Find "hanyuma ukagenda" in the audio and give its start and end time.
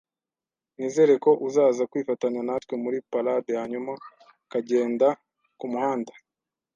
3.61-5.07